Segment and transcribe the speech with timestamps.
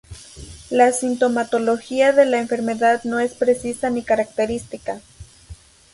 [0.71, 4.99] La sintomatología de la enfermedad no es precisa ni característica.